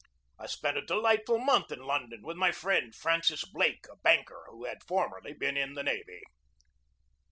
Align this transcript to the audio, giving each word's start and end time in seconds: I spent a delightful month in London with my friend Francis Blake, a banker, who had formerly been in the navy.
I 0.39 0.47
spent 0.47 0.77
a 0.77 0.81
delightful 0.81 1.37
month 1.37 1.71
in 1.71 1.81
London 1.83 2.23
with 2.23 2.35
my 2.35 2.51
friend 2.51 2.91
Francis 2.95 3.45
Blake, 3.45 3.85
a 3.87 3.97
banker, 3.97 4.47
who 4.49 4.65
had 4.65 4.81
formerly 4.83 5.33
been 5.33 5.55
in 5.55 5.75
the 5.75 5.83
navy. 5.83 6.23